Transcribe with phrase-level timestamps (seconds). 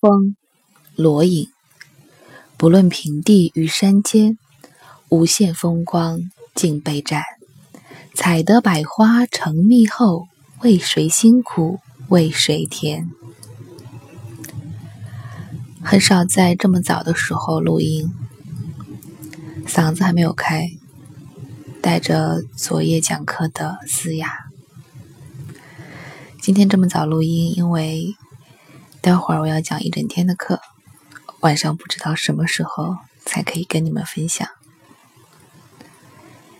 [0.00, 0.36] 风，
[0.94, 1.48] 罗隐。
[2.56, 4.38] 不论平地与山间，
[5.08, 7.24] 无限风光尽被占。
[8.14, 10.28] 采得百花成蜜后，
[10.62, 13.10] 为谁辛苦为谁甜？
[15.82, 18.12] 很少在这么早的时候录音，
[19.66, 20.70] 嗓子还没有开，
[21.80, 24.46] 带着昨夜讲课的嘶哑。
[26.40, 28.14] 今天这么早录音，因为
[29.00, 30.60] 待会儿我要讲一整天的课，
[31.40, 34.48] 晚上不知道什么时候才可以跟你们分享。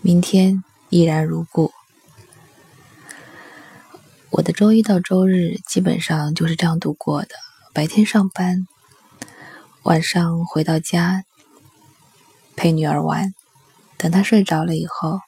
[0.00, 1.72] 明天依然如故，
[4.30, 7.28] 我的周一到周日基本上就是这样度过的：
[7.74, 8.66] 白天上班，
[9.82, 11.24] 晚上回到家
[12.56, 13.34] 陪女儿玩，
[13.98, 15.20] 等她睡着了以后，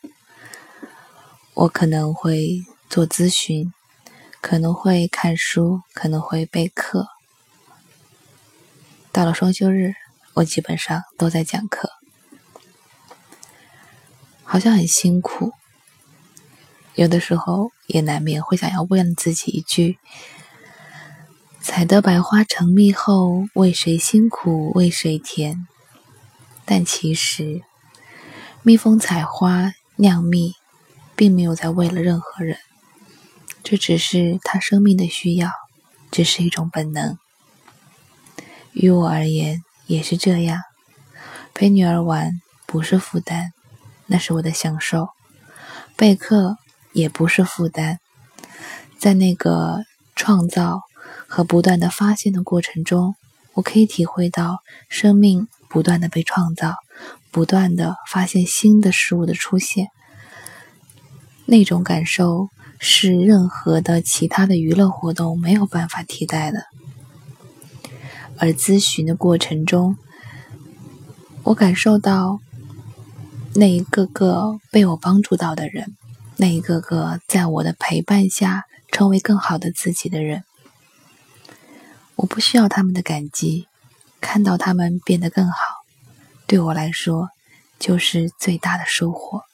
[1.53, 3.73] 我可能会做咨询。
[4.47, 7.09] 可能会看书，可能会备课。
[9.11, 9.95] 到了双休日，
[10.35, 11.91] 我基本上都在讲课，
[14.43, 15.55] 好像很辛苦。
[16.95, 19.99] 有的时候也难免会想要问自己一句
[21.63, 25.67] ：“采得百花成蜜后，为谁辛苦为谁甜？”
[26.67, 27.63] 但其实，
[28.63, 30.53] 蜜蜂采花酿蜜，
[31.17, 32.59] 并没有在为了任何人。
[33.65, 35.51] 这只是他生命的需要，
[36.11, 37.19] 只是一种本能。
[38.73, 40.61] 于我而言也是这样。
[41.55, 43.53] 陪女儿玩不是负担，
[44.07, 45.07] 那是我的享受；
[45.97, 46.59] 备课
[46.93, 47.99] 也不是负担，
[48.99, 49.85] 在那个
[50.15, 50.83] 创造
[51.27, 53.15] 和不断的发现的过程中，
[53.55, 54.59] 我可以体会到
[54.91, 56.75] 生命不断的被创造，
[57.31, 59.89] 不断的发现新的事物的出现，
[61.47, 62.49] 那种感受。
[62.87, 66.67] 是任何的其他的娱乐活动没有办法替代的。
[68.37, 69.97] 而咨询的过程中，
[71.45, 72.41] 我感受到
[73.55, 75.97] 那一个个被我帮助到的人，
[76.37, 80.45] 那一个个在我的陪伴下成为更好的自己的人，
[82.17, 83.67] 我不需要他们的感激，
[84.21, 85.57] 看到他们变得更好，
[86.47, 87.31] 对我来说
[87.79, 89.45] 就是最大的收获。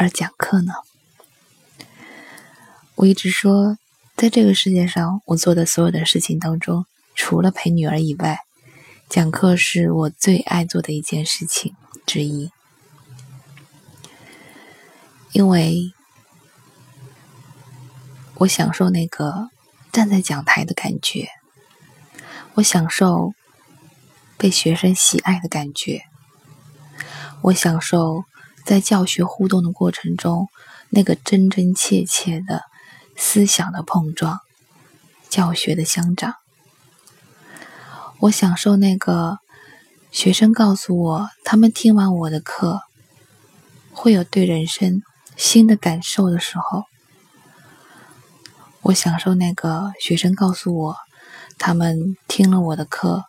[0.00, 0.72] 而讲课呢？
[2.94, 3.76] 我一直说，
[4.16, 8.38] 在这个世界上，我做的所有的事情当中，除了陪女儿以外，
[9.10, 12.50] 讲课是我最爱做的一件事情之一。
[15.32, 15.92] 因为
[18.36, 19.50] 我享受那个
[19.92, 21.28] 站在讲台的感觉，
[22.54, 23.34] 我享受
[24.38, 26.04] 被学生喜爱的感觉，
[27.42, 28.24] 我享受
[28.70, 30.48] 在教学互动的过程中
[30.90, 32.62] 那个真真切切的。
[33.16, 34.38] 思想的碰撞，
[35.28, 36.36] 教学的相长。
[38.20, 39.38] 我享受那个
[40.12, 42.80] 学生告诉我，他们听完我的课
[43.92, 45.02] 会有对人生
[45.36, 46.84] 新的感受的时候。
[48.82, 50.96] 我享受那个学生告诉我，
[51.58, 53.24] 他们听了我的课，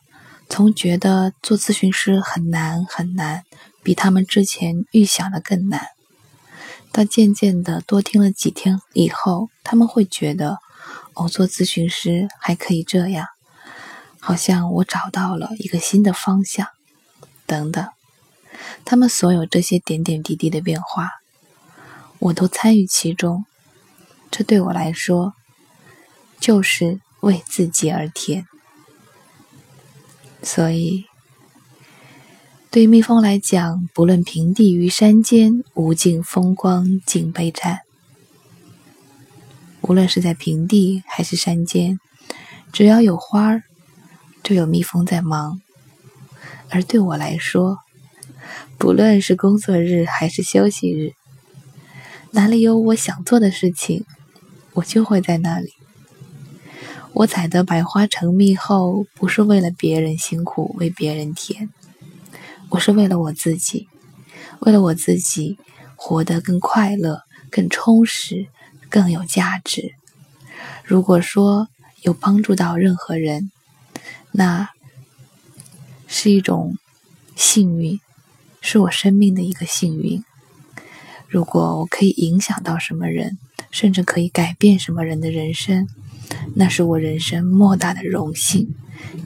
[0.48, 3.44] 从觉得做咨询师很难很难，
[3.84, 5.88] 比他们之前预想的更难。
[6.94, 10.58] 但渐渐的多听了几天以后，他们会觉得，
[11.14, 13.28] 哦，做咨询师还可以这样，
[14.20, 16.68] 好像我找到了一个新的方向，
[17.46, 17.88] 等等。
[18.84, 21.10] 他们所有这些点点滴滴的变化，
[22.20, 23.46] 我都参与其中。
[24.30, 25.34] 这对我来说，
[26.42, 28.46] 就是为自己而甜。
[30.44, 31.06] 所以。
[32.72, 37.82] 对蜜蜂来讲，不论平地与山间，无尽风光尽被占。
[39.82, 42.00] 无论是在平地还是山间，
[42.72, 43.64] 只要有花儿，
[44.42, 45.60] 就有蜜蜂在忙。
[46.70, 47.80] 而对我来说，
[48.78, 51.12] 不论是工作日还是休息日，
[52.32, 54.06] 哪里有我想做的事情，
[54.76, 55.74] 我就会在那里。
[57.12, 61.70] 我采得百花成蜜后，不是为了别人辛苦，为别人甜。
[62.72, 63.90] 我是为了我自己，
[64.62, 65.60] 为了我自己
[65.98, 68.48] 活得更快乐、更充实、
[68.90, 69.94] 更有价值。
[70.86, 71.68] 如果说
[72.02, 73.52] 有帮助到任何人，
[74.32, 74.70] 那
[76.08, 76.78] 是一种
[77.36, 78.00] 幸运，
[78.62, 80.24] 是我生命的一个幸运。
[81.28, 83.38] 如果我可以影响到什么人，
[83.70, 85.90] 甚至可以改变什么人的人生，
[86.56, 88.74] 那是我人生莫大的荣幸。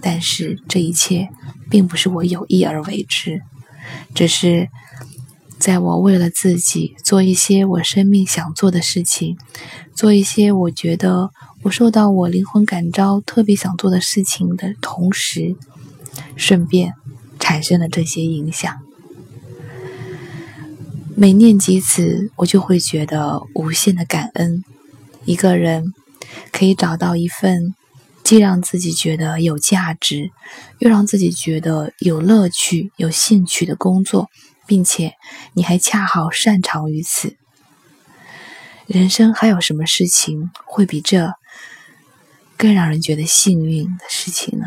[0.01, 1.29] 但是这一切
[1.69, 3.41] 并不是我有意而为之，
[4.13, 4.69] 只是
[5.57, 9.37] 在我为了自己做一些我生命想做的事情，
[9.93, 11.31] 做一些我觉得
[11.63, 15.55] 我受到我灵魂感召特别想做的事情的同时，
[16.35, 16.93] 顺便
[17.39, 18.73] 产生了这些影响。
[21.15, 24.63] 每念及此，我就会觉得无限的感恩。
[25.23, 25.93] 一个人
[26.51, 27.73] 可以找到一份
[28.25, 30.31] 既让自己觉得有价值，
[30.79, 34.29] 又让自己觉得有乐趣、有兴趣的工作。
[34.67, 35.13] 并且
[35.53, 37.37] 你还恰好擅长于此，
[38.87, 41.33] 人生还有什么事情会比这
[42.57, 44.65] 更让人觉得幸运的事情呢？